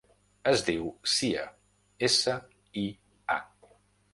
[0.51, 1.43] Es diu Sia:
[2.09, 2.35] essa,
[2.85, 2.87] i,
[3.37, 3.39] a.